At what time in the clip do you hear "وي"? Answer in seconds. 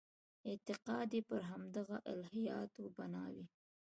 3.33-3.45